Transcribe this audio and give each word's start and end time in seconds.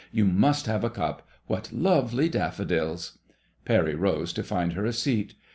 You 0.11 0.25
must 0.25 0.65
have 0.65 0.83
a 0.83 0.89
cup. 0.89 1.27
What 1.45 1.71
lovely 1.71 2.27
daffodils!" 2.27 3.19
Parry 3.65 3.93
rose 3.93 4.33
to 4.33 4.41
find 4.41 4.73
her 4.73 4.83
a 4.83 4.93
seat. 4.93 5.35